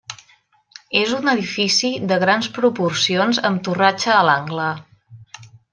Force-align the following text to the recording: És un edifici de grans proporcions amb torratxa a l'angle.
És 1.01 1.11
un 1.17 1.29
edifici 1.33 1.91
de 2.13 2.19
grans 2.25 2.49
proporcions 2.57 3.43
amb 3.51 3.65
torratxa 3.69 4.17
a 4.19 4.29
l'angle. 4.31 4.71